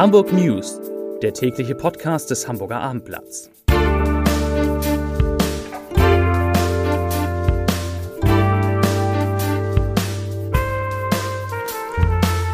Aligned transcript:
Hamburg 0.00 0.32
News, 0.32 0.80
der 1.20 1.34
tägliche 1.34 1.74
Podcast 1.74 2.30
des 2.30 2.48
Hamburger 2.48 2.80
Abendblatts. 2.80 3.50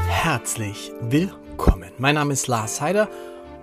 Herzlich 0.09 0.91
willkommen. 1.03 1.93
Mein 1.99 2.17
Name 2.17 2.33
ist 2.33 2.49
Lars 2.49 2.81
Heider 2.81 3.09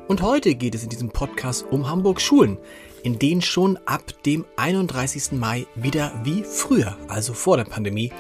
und 0.08 0.22
heute 0.22 0.56
geht 0.56 0.76
es 0.76 0.84
in 0.84 0.90
diesem 0.90 1.10
Podcast 1.10 1.66
um 1.70 1.90
Hamburg 1.90 2.22
Schulen, 2.22 2.60
in 3.04 3.20
denen 3.20 3.42
schon 3.42 3.78
ab 3.84 4.14
dem 4.26 4.46
31. 4.56 5.34
Mai 5.34 5.66
wieder 5.76 6.14
wie 6.24 6.46
früher, 6.46 6.96
also 7.10 7.34
vor 7.34 7.58
der 7.58 7.66
Pandemie, 7.66 8.14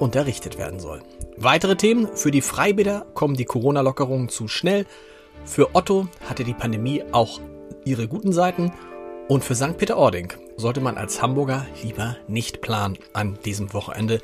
unterrichtet 0.00 0.58
werden 0.58 0.78
soll. 0.80 1.00
Weitere 1.40 1.76
Themen. 1.76 2.08
Für 2.16 2.32
die 2.32 2.40
Freibäder 2.40 3.06
kommen 3.14 3.36
die 3.36 3.44
Corona-Lockerungen 3.44 4.28
zu 4.28 4.48
schnell. 4.48 4.86
Für 5.44 5.76
Otto 5.76 6.08
hatte 6.28 6.42
die 6.42 6.52
Pandemie 6.52 7.04
auch 7.12 7.40
ihre 7.84 8.08
guten 8.08 8.32
Seiten. 8.32 8.72
Und 9.28 9.44
für 9.44 9.54
St. 9.54 9.78
Peter-Ording 9.78 10.32
sollte 10.56 10.80
man 10.80 10.96
als 10.96 11.22
Hamburger 11.22 11.64
lieber 11.80 12.16
nicht 12.26 12.60
planen 12.60 12.98
an 13.12 13.38
diesem 13.44 13.72
Wochenende. 13.72 14.20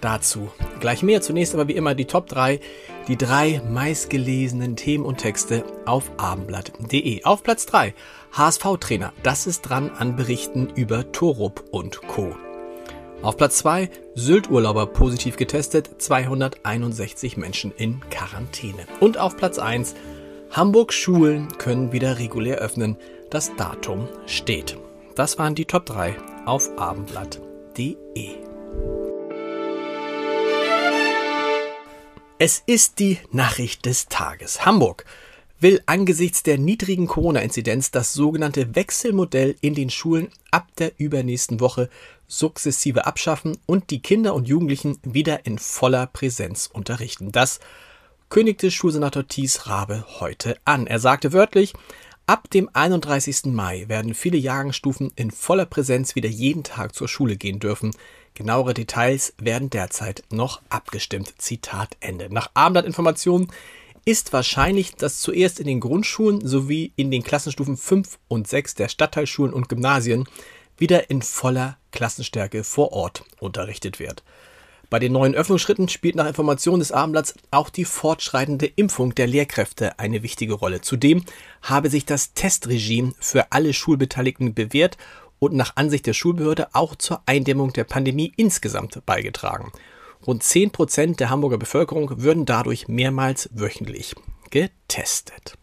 Dazu 0.00 0.52
gleich 0.78 1.02
mehr. 1.02 1.20
Zunächst 1.20 1.52
aber 1.52 1.66
wie 1.66 1.74
immer 1.74 1.96
die 1.96 2.04
Top 2.04 2.28
3, 2.28 2.60
die 3.08 3.16
drei 3.16 3.60
meistgelesenen 3.68 4.76
Themen 4.76 5.04
und 5.04 5.18
Texte 5.18 5.64
auf 5.84 6.12
abendblatt.de. 6.16 7.24
Auf 7.24 7.42
Platz 7.42 7.66
3 7.66 7.92
HSV-Trainer. 8.34 9.12
Das 9.24 9.48
ist 9.48 9.62
dran 9.62 9.90
an 9.90 10.14
Berichten 10.14 10.70
über 10.76 11.10
Torup 11.10 11.64
und 11.72 12.02
Co. 12.06 12.36
Auf 13.22 13.36
Platz 13.36 13.58
2 13.58 13.88
Sylt-Urlauber 14.16 14.86
positiv 14.86 15.36
getestet, 15.36 15.90
261 15.98 17.36
Menschen 17.36 17.72
in 17.76 18.00
Quarantäne. 18.10 18.84
Und 18.98 19.16
auf 19.16 19.36
Platz 19.36 19.60
1 19.60 19.94
Hamburg 20.50 20.92
Schulen 20.92 21.46
können 21.56 21.92
wieder 21.92 22.18
regulär 22.18 22.58
öffnen, 22.58 22.96
das 23.30 23.54
Datum 23.54 24.08
steht. 24.26 24.76
Das 25.14 25.38
waren 25.38 25.54
die 25.54 25.66
Top 25.66 25.86
3 25.86 26.16
auf 26.46 26.76
abendblatt.de. 26.76 28.30
Es 32.38 32.60
ist 32.66 32.98
die 32.98 33.18
Nachricht 33.30 33.86
des 33.86 34.08
Tages. 34.08 34.66
Hamburg 34.66 35.04
will 35.62 35.80
angesichts 35.86 36.42
der 36.42 36.58
niedrigen 36.58 37.06
Corona-Inzidenz 37.06 37.92
das 37.92 38.12
sogenannte 38.12 38.74
Wechselmodell 38.74 39.54
in 39.60 39.74
den 39.74 39.90
Schulen 39.90 40.28
ab 40.50 40.66
der 40.76 40.92
übernächsten 40.98 41.60
Woche 41.60 41.88
sukzessive 42.26 43.06
abschaffen 43.06 43.56
und 43.66 43.90
die 43.90 44.02
Kinder 44.02 44.34
und 44.34 44.48
Jugendlichen 44.48 44.98
wieder 45.04 45.46
in 45.46 45.58
voller 45.58 46.06
Präsenz 46.06 46.68
unterrichten. 46.72 47.30
Das 47.30 47.60
kündigte 48.28 48.70
Schulsenator 48.70 49.28
Thies 49.28 49.68
Rabe 49.68 50.04
heute 50.18 50.56
an. 50.64 50.88
Er 50.88 50.98
sagte 50.98 51.32
wörtlich, 51.32 51.74
ab 52.26 52.50
dem 52.50 52.68
31. 52.72 53.44
Mai 53.46 53.84
werden 53.86 54.14
viele 54.14 54.38
Jahrgangsstufen 54.38 55.12
in 55.14 55.30
voller 55.30 55.66
Präsenz 55.66 56.16
wieder 56.16 56.30
jeden 56.30 56.64
Tag 56.64 56.94
zur 56.94 57.06
Schule 57.06 57.36
gehen 57.36 57.60
dürfen. 57.60 57.92
Genauere 58.34 58.74
Details 58.74 59.34
werden 59.38 59.70
derzeit 59.70 60.24
noch 60.30 60.60
abgestimmt. 60.70 61.34
Zitat 61.38 61.96
Ende. 62.00 62.32
Nach 62.32 62.50
Abendblattinformationen 62.54 63.48
ist 64.04 64.32
wahrscheinlich, 64.32 64.94
dass 64.96 65.20
zuerst 65.20 65.60
in 65.60 65.66
den 65.66 65.80
Grundschulen 65.80 66.46
sowie 66.46 66.92
in 66.96 67.10
den 67.10 67.22
Klassenstufen 67.22 67.76
5 67.76 68.18
und 68.28 68.48
6 68.48 68.74
der 68.74 68.88
Stadtteilschulen 68.88 69.52
und 69.52 69.68
Gymnasien 69.68 70.28
wieder 70.76 71.10
in 71.10 71.22
voller 71.22 71.78
Klassenstärke 71.92 72.64
vor 72.64 72.92
Ort 72.92 73.24
unterrichtet 73.38 74.00
wird. 74.00 74.24
Bei 74.90 74.98
den 74.98 75.12
neuen 75.12 75.34
Öffnungsschritten 75.34 75.88
spielt 75.88 76.16
nach 76.16 76.26
Informationen 76.26 76.80
des 76.80 76.92
Abendblatts 76.92 77.34
auch 77.50 77.70
die 77.70 77.86
fortschreitende 77.86 78.66
Impfung 78.66 79.14
der 79.14 79.26
Lehrkräfte 79.26 79.98
eine 79.98 80.22
wichtige 80.22 80.52
Rolle. 80.52 80.82
Zudem 80.82 81.24
habe 81.62 81.88
sich 81.88 82.04
das 82.04 82.34
Testregime 82.34 83.14
für 83.18 83.52
alle 83.52 83.72
Schulbeteiligten 83.72 84.52
bewährt 84.52 84.98
und 85.38 85.54
nach 85.54 85.76
Ansicht 85.76 86.06
der 86.06 86.12
Schulbehörde 86.12 86.74
auch 86.74 86.94
zur 86.94 87.22
Eindämmung 87.24 87.72
der 87.72 87.84
Pandemie 87.84 88.32
insgesamt 88.36 89.00
beigetragen. 89.06 89.72
Rund 90.26 90.42
10 90.42 90.70
Prozent 90.70 91.20
der 91.20 91.30
Hamburger 91.30 91.58
Bevölkerung 91.58 92.22
würden 92.22 92.44
dadurch 92.44 92.88
mehrmals 92.88 93.48
wöchentlich 93.52 94.14
getestet. 94.50 95.58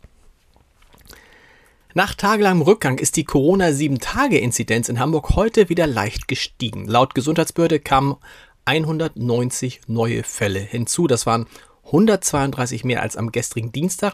Nach 1.94 2.14
tagelangem 2.14 2.62
Rückgang 2.62 3.00
ist 3.00 3.16
die 3.16 3.24
Corona-7-Tage-Inzidenz 3.24 4.90
in 4.90 5.00
Hamburg 5.00 5.32
heute 5.36 5.70
wieder 5.70 5.88
leicht 5.88 6.28
gestiegen. 6.28 6.88
Laut 6.88 7.16
Gesundheitsbehörde 7.16 7.80
kamen 7.80 8.18
190 8.66 9.82
neue 9.88 10.24
Fälle 10.24 10.60
hinzu. 10.60 11.08
Das 11.08 11.26
waren 11.26 11.48
132 11.86 12.84
mehr 12.84 13.02
als 13.02 13.18
am 13.18 13.32
gestrigen 13.32 13.72
Dienstag 13.72 14.14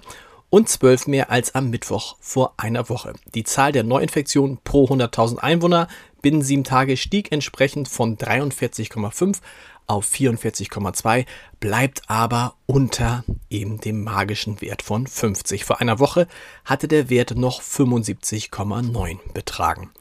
und 0.49 0.69
12 0.69 1.07
mehr 1.07 1.31
als 1.31 1.53
am 1.53 1.69
Mittwoch 1.69 2.15
vor 2.21 2.53
einer 2.55 2.87
Woche. 2.87 3.13
Die 3.33 3.43
Zahl 3.43 3.73
der 3.73 3.83
Neuinfektionen 3.83 4.59
pro 4.63 4.85
100.000 4.85 5.39
Einwohner 5.39 5.89
binnen 6.21 6.41
sieben 6.41 6.63
Tage 6.63 6.95
stieg 6.95 7.31
entsprechend 7.31 7.89
von 7.89 8.17
43,5 8.17 9.39
auf 9.87 10.07
44,2, 10.11 11.25
bleibt 11.59 12.03
aber 12.07 12.55
unter 12.65 13.23
eben 13.49 13.79
dem 13.79 14.03
magischen 14.03 14.61
Wert 14.61 14.81
von 14.81 15.07
50. 15.07 15.65
Vor 15.65 15.81
einer 15.81 15.99
Woche 15.99 16.27
hatte 16.63 16.87
der 16.87 17.09
Wert 17.09 17.35
noch 17.35 17.61
75,9 17.61 19.17
betragen. 19.33 19.91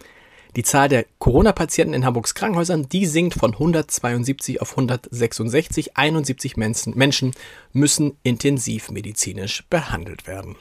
Die 0.57 0.63
Zahl 0.63 0.89
der 0.89 1.05
Corona-Patienten 1.19 1.95
in 1.95 2.05
Hamburgs 2.05 2.35
Krankenhäusern, 2.35 2.89
die 2.89 3.07
sinkt 3.07 3.35
von 3.35 3.55
172 3.55 4.63
auf 4.63 4.71
166. 4.73 5.97
71 5.97 6.57
Menschen 6.57 7.33
müssen 7.73 8.17
intensivmedizinisch 8.23 9.65
behandelt 9.69 10.29
werden. 10.29 10.57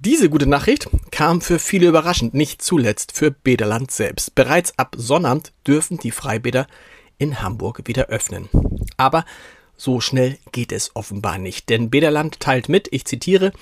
Diese 0.00 0.28
gute 0.28 0.48
Nachricht 0.48 0.88
kam 1.12 1.40
für 1.40 1.60
viele 1.60 1.86
überraschend, 1.86 2.34
nicht 2.34 2.60
zuletzt 2.60 3.12
für 3.16 3.30
Bäderland 3.30 3.92
selbst. 3.92 4.34
Bereits 4.34 4.76
ab 4.76 4.96
Sonnabend 4.98 5.52
dürfen 5.64 5.98
die 5.98 6.10
Freibäder 6.10 6.66
in 7.22 7.40
Hamburg 7.40 7.82
wieder 7.86 8.06
öffnen. 8.06 8.48
Aber 8.96 9.24
so 9.76 10.00
schnell 10.00 10.38
geht 10.50 10.72
es 10.72 10.94
offenbar 10.94 11.38
nicht, 11.38 11.68
denn 11.68 11.88
Bederland 11.88 12.40
teilt 12.40 12.68
mit, 12.68 12.88
ich 12.90 13.04
zitiere, 13.04 13.52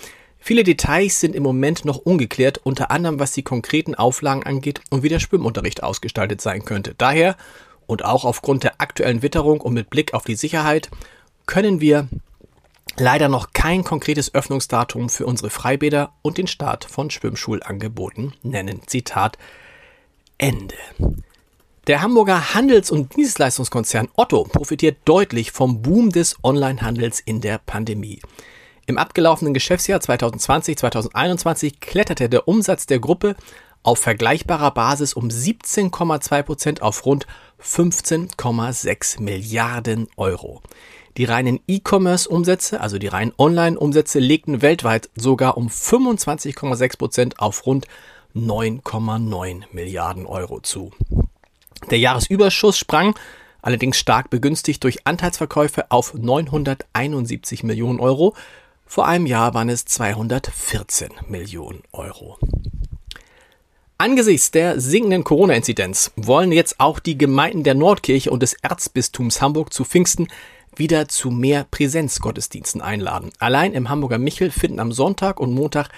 Viele 0.43 0.65
Details 0.65 1.21
sind 1.21 1.37
im 1.37 1.43
Moment 1.43 1.85
noch 1.85 1.99
ungeklärt, 1.99 2.63
unter 2.65 2.91
anderem 2.91 3.19
was 3.19 3.33
die 3.33 3.43
konkreten 3.43 3.95
Auflagen 3.95 4.43
angeht 4.43 4.81
und 4.89 5.03
wie 5.03 5.11
der 5.11 5.21
Schwimmunterricht 5.21 5.83
ausgestaltet 5.83 6.41
sein 6.41 6.65
könnte. 6.65 6.95
Daher 6.97 7.37
und 7.87 8.07
auch 8.07 8.25
aufgrund 8.25 8.65
der 8.65 8.81
aktuellen 8.81 9.21
Witterung 9.21 9.61
und 9.61 9.75
mit 9.75 9.91
Blick 9.91 10.15
auf 10.15 10.25
die 10.25 10.37
Sicherheit 10.37 10.89
können 11.45 11.83
wir 11.83 12.09
leider 12.97 13.29
noch 13.29 13.53
kein 13.53 13.85
konkretes 13.85 14.35
Öffnungsdatum 14.35 15.11
für 15.11 15.27
unsere 15.27 15.51
Freibäder 15.51 16.15
und 16.23 16.39
den 16.39 16.47
Start 16.47 16.87
von 16.87 17.11
Schwimmschulangeboten 17.11 18.33
nennen. 18.43 18.81
Zitat 18.87 19.37
Ende. 20.39 20.77
Der 21.91 22.03
Hamburger 22.03 22.55
Handels- 22.55 22.93
und 22.93 23.17
Dienstleistungskonzern 23.17 24.11
Otto 24.15 24.45
profitiert 24.45 24.99
deutlich 25.07 25.51
vom 25.51 25.83
Boom 25.83 26.11
des 26.11 26.37
Onlinehandels 26.45 27.19
in 27.19 27.41
der 27.41 27.59
Pandemie. 27.59 28.23
Im 28.87 28.97
abgelaufenen 28.97 29.55
Geschäftsjahr 29.55 29.99
2020-2021 29.99 31.81
kletterte 31.81 32.29
der 32.29 32.47
Umsatz 32.47 32.87
der 32.87 33.01
Gruppe 33.01 33.35
auf 33.83 33.99
vergleichbarer 33.99 34.71
Basis 34.71 35.15
um 35.15 35.27
17,2 35.27 36.43
Prozent 36.45 36.81
auf 36.81 37.05
rund 37.07 37.27
15,6 37.61 39.21
Milliarden 39.21 40.07
Euro. 40.17 40.63
Die 41.17 41.25
reinen 41.25 41.59
E-Commerce-Umsätze, 41.67 42.81
also 42.81 42.99
die 42.99 43.09
reinen 43.09 43.33
Online-Umsätze, 43.37 44.21
legten 44.21 44.63
weltweit 44.63 45.11
sogar 45.17 45.57
um 45.57 45.67
25,6 45.67 46.99
Prozent 46.99 47.41
auf 47.41 47.67
rund 47.67 47.89
9,9 48.37 49.65
Milliarden 49.73 50.27
Euro 50.27 50.61
zu. 50.61 50.93
Der 51.89 51.99
Jahresüberschuss 51.99 52.77
sprang 52.77 53.15
allerdings 53.63 53.99
stark 53.99 54.31
begünstigt 54.31 54.85
durch 54.85 55.07
Anteilsverkäufe 55.07 55.91
auf 55.91 56.15
971 56.15 57.63
Millionen 57.63 58.01
Euro. 58.01 58.35
Vor 58.87 59.07
einem 59.07 59.27
Jahr 59.27 59.55
waren 59.55 59.69
es 59.69 59.85
214 59.85 61.11
Millionen 61.29 61.83
Euro. 61.93 62.39
Angesichts 63.99 64.51
der 64.51 64.81
sinkenden 64.81 65.25
Corona-Inzidenz 65.25 66.13
wollen 66.17 66.53
jetzt 66.53 66.81
auch 66.81 67.01
die 67.01 67.19
Gemeinden 67.19 67.65
der 67.65 67.75
Nordkirche 67.75 68.31
und 68.31 68.43
des 68.43 68.55
Erzbistums 68.55 69.43
Hamburg 69.43 69.73
zu 69.73 69.85
Pfingsten 69.85 70.29
wieder 70.75 71.09
zu 71.09 71.31
mehr 71.31 71.67
Präsenzgottesdiensten 71.71 72.81
einladen. 72.81 73.31
Allein 73.39 73.75
im 73.75 73.89
Hamburger 73.89 74.19
Michel 74.19 74.51
finden 74.51 74.81
am 74.81 74.93
Sonntag 74.93 75.39
und 75.39 75.53
Montag 75.53 75.91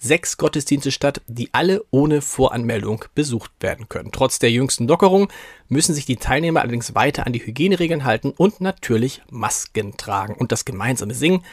sechs 0.00 0.38
Gottesdienste 0.38 0.90
statt, 0.90 1.20
die 1.28 1.50
alle 1.52 1.84
ohne 1.90 2.22
Voranmeldung 2.22 3.04
besucht 3.14 3.52
werden 3.60 3.88
können. 3.88 4.10
Trotz 4.12 4.38
der 4.38 4.50
jüngsten 4.50 4.88
Lockerung 4.88 5.30
müssen 5.68 5.94
sich 5.94 6.06
die 6.06 6.16
Teilnehmer 6.16 6.62
allerdings 6.62 6.94
weiter 6.94 7.26
an 7.26 7.32
die 7.32 7.44
Hygieneregeln 7.46 8.04
halten 8.04 8.32
und 8.36 8.60
natürlich 8.60 9.22
Masken 9.30 9.96
tragen. 9.96 10.34
Und 10.34 10.50
das 10.52 10.64
gemeinsame 10.64 11.14
Singen, 11.14 11.44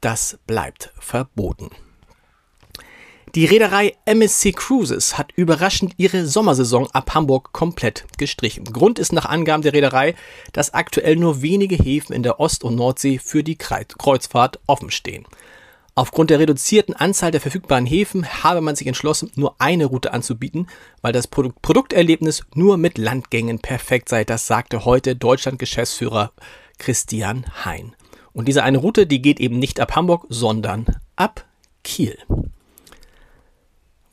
das 0.00 0.38
bleibt 0.46 0.92
verboten. 0.98 1.70
Die 3.34 3.44
Reederei 3.44 3.94
MSC 4.06 4.52
Cruises 4.52 5.18
hat 5.18 5.32
überraschend 5.36 5.94
ihre 5.98 6.24
Sommersaison 6.24 6.88
ab 6.92 7.14
Hamburg 7.14 7.52
komplett 7.52 8.06
gestrichen. 8.16 8.64
Grund 8.64 8.98
ist 8.98 9.12
nach 9.12 9.26
Angaben 9.26 9.62
der 9.62 9.74
Reederei, 9.74 10.14
dass 10.52 10.72
aktuell 10.72 11.16
nur 11.16 11.42
wenige 11.42 11.76
Häfen 11.76 12.14
in 12.14 12.22
der 12.22 12.40
Ost- 12.40 12.64
und 12.64 12.76
Nordsee 12.76 13.18
für 13.18 13.42
die 13.42 13.56
Kreuzfahrt 13.56 14.58
offen 14.66 14.90
stehen. 14.90 15.26
Aufgrund 15.98 16.28
der 16.28 16.38
reduzierten 16.38 16.94
Anzahl 16.94 17.30
der 17.30 17.40
verfügbaren 17.40 17.86
Häfen 17.86 18.26
habe 18.44 18.60
man 18.60 18.76
sich 18.76 18.86
entschlossen, 18.86 19.32
nur 19.34 19.54
eine 19.58 19.86
Route 19.86 20.12
anzubieten, 20.12 20.66
weil 21.00 21.14
das 21.14 21.26
Produkt 21.26 21.62
Produkterlebnis 21.62 22.44
nur 22.54 22.76
mit 22.76 22.98
Landgängen 22.98 23.60
perfekt 23.60 24.10
sei. 24.10 24.22
Das 24.22 24.46
sagte 24.46 24.84
heute 24.84 25.16
Deutschland-Geschäftsführer 25.16 26.32
Christian 26.76 27.46
Hein. 27.64 27.96
Und 28.34 28.46
diese 28.46 28.62
eine 28.62 28.76
Route, 28.76 29.06
die 29.06 29.22
geht 29.22 29.40
eben 29.40 29.58
nicht 29.58 29.80
ab 29.80 29.96
Hamburg, 29.96 30.26
sondern 30.28 30.84
ab 31.16 31.46
Kiel. 31.82 32.18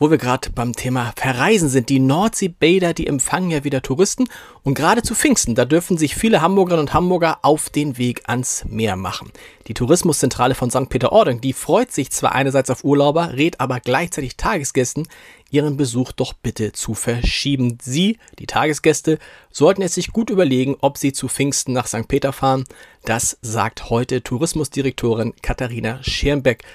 Wo 0.03 0.11
wir 0.11 0.17
gerade 0.17 0.49
beim 0.49 0.73
Thema 0.73 1.13
Verreisen 1.15 1.69
sind, 1.69 1.87
die 1.87 2.01
Nordseebäder, 2.01 2.93
die 2.93 3.07
empfangen 3.07 3.51
ja 3.51 3.63
wieder 3.63 3.81
Touristen 3.81 4.25
und 4.61 4.73
gerade 4.73 5.01
zu 5.01 5.15
Pfingsten, 5.15 5.55
da 5.55 5.63
dürfen 5.63 5.97
sich 5.97 6.15
viele 6.15 6.41
Hamburgerinnen 6.41 6.87
und 6.87 6.93
Hamburger 6.93 7.39
auf 7.41 7.69
den 7.69 7.97
Weg 7.97 8.23
ans 8.27 8.65
Meer 8.67 8.97
machen. 8.97 9.31
Die 9.67 9.73
Tourismuszentrale 9.73 10.55
von 10.55 10.69
St. 10.69 10.89
Peter-Ording, 10.89 11.39
die 11.39 11.53
freut 11.53 11.93
sich 11.93 12.11
zwar 12.11 12.33
einerseits 12.33 12.69
auf 12.69 12.83
Urlauber, 12.83 13.31
rät 13.37 13.61
aber 13.61 13.79
gleichzeitig 13.79 14.35
Tagesgästen, 14.35 15.07
ihren 15.51 15.77
Besuch 15.77 16.11
doch 16.11 16.33
bitte 16.33 16.73
zu 16.73 16.95
verschieben. 16.95 17.77
Sie, 17.81 18.17
die 18.39 18.45
Tagesgäste, 18.45 19.19
sollten 19.51 19.83
es 19.83 19.93
sich 19.93 20.11
gut 20.11 20.29
überlegen, 20.29 20.75
ob 20.81 20.97
sie 20.97 21.13
zu 21.13 21.29
Pfingsten 21.29 21.71
nach 21.71 21.87
St. 21.87 22.09
Peter 22.09 22.33
fahren. 22.33 22.65
Das 23.05 23.37
sagt 23.41 23.89
heute 23.89 24.21
Tourismusdirektorin 24.21 25.33
Katharina 25.41 26.03
Schermbeck. 26.03 26.65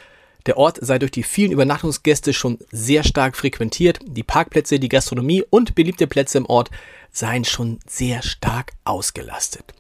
Der 0.49 0.56
Ort 0.56 0.79
sei 0.81 0.99
durch 0.99 1.11
die 1.11 1.25
vielen 1.25 1.53
Übernachtungsgäste 1.53 2.33
schon 2.33 2.56
sehr 2.73 3.05
stark 3.05 3.37
frequentiert. 3.37 3.99
Die 4.06 4.23
Parkplätze, 4.23 4.81
die 4.81 4.89
Gastronomie 4.89 5.45
und 5.50 5.75
beliebte 5.75 6.06
Plätze 6.06 6.39
im 6.39 6.47
Ort 6.47 6.71
seien 7.12 7.45
schon 7.45 7.81
sehr 7.87 8.23
stark 8.23 8.73
ausgelastet. 8.85 9.75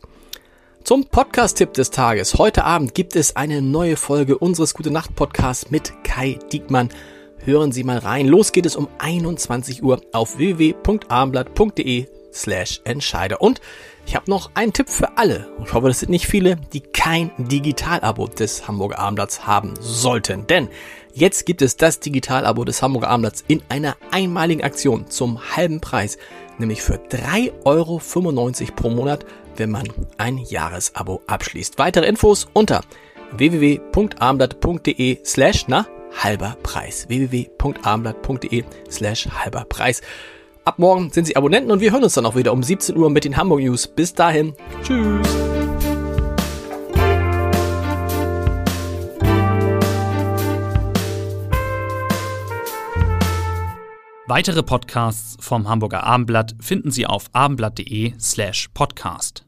Zum 0.84 1.06
Podcast-Tipp 1.06 1.72
des 1.72 1.90
Tages. 1.90 2.34
Heute 2.34 2.64
Abend 2.64 2.94
gibt 2.94 3.16
es 3.16 3.34
eine 3.34 3.62
neue 3.62 3.96
Folge 3.96 4.36
unseres 4.36 4.74
Gute 4.74 4.90
Nacht 4.90 5.16
Podcasts 5.16 5.70
mit 5.70 5.94
Kai 6.04 6.38
Diekmann. 6.52 6.90
Hören 7.38 7.72
Sie 7.72 7.82
mal 7.82 7.96
rein. 7.96 8.26
Los 8.26 8.52
geht 8.52 8.66
es 8.66 8.76
um 8.76 8.88
21 8.98 9.82
Uhr 9.82 10.02
auf 10.12 10.36
www.abendblatt.de 10.36 12.17
slash 12.38 12.80
Entscheider. 12.84 13.40
Und 13.40 13.60
ich 14.06 14.16
habe 14.16 14.30
noch 14.30 14.50
einen 14.54 14.72
Tipp 14.72 14.88
für 14.88 15.18
alle. 15.18 15.52
Ich 15.62 15.74
hoffe, 15.74 15.88
das 15.88 16.00
sind 16.00 16.10
nicht 16.10 16.26
viele, 16.26 16.56
die 16.72 16.80
kein 16.80 17.30
Digital-Abo 17.36 18.28
des 18.28 18.66
Hamburger 18.66 18.98
Abendblatts 18.98 19.46
haben 19.46 19.74
sollten. 19.80 20.46
Denn 20.46 20.68
jetzt 21.12 21.44
gibt 21.44 21.60
es 21.60 21.76
das 21.76 22.00
Digital-Abo 22.00 22.64
des 22.64 22.80
Hamburger 22.80 23.10
Abendblatts 23.10 23.44
in 23.48 23.62
einer 23.68 23.96
einmaligen 24.10 24.64
Aktion 24.64 25.10
zum 25.10 25.56
halben 25.56 25.82
Preis. 25.82 26.16
Nämlich 26.58 26.80
für 26.80 26.94
3,95 26.94 27.52
Euro 27.66 28.00
pro 28.74 28.88
Monat, 28.88 29.26
wenn 29.56 29.70
man 29.70 29.88
ein 30.16 30.38
Jahresabo 30.38 31.20
abschließt. 31.26 31.78
Weitere 31.78 32.06
Infos 32.06 32.48
unter 32.54 32.80
www.abendblatt.de 33.32 35.18
slash 35.24 35.68
na 35.68 35.86
halber 36.16 36.56
Preis. 36.62 37.06
www.abendblatt.de 37.08 38.64
slash 38.90 39.28
halber 39.28 39.66
Preis. 39.68 40.00
Ab 40.68 40.78
morgen 40.78 41.08
sind 41.08 41.26
Sie 41.26 41.34
Abonnenten 41.34 41.70
und 41.70 41.80
wir 41.80 41.92
hören 41.92 42.04
uns 42.04 42.12
dann 42.12 42.26
auch 42.26 42.36
wieder 42.36 42.52
um 42.52 42.62
17 42.62 42.94
Uhr 42.94 43.08
mit 43.08 43.24
den 43.24 43.38
Hamburg 43.38 43.60
News. 43.60 43.86
Bis 43.86 44.12
dahin. 44.12 44.52
Tschüss. 44.82 45.26
Weitere 54.26 54.62
Podcasts 54.62 55.38
vom 55.40 55.70
Hamburger 55.70 56.04
Abendblatt 56.04 56.54
finden 56.60 56.90
Sie 56.90 57.06
auf 57.06 57.30
abendblatt.de 57.32 58.12
slash 58.20 58.68
podcast. 58.74 59.47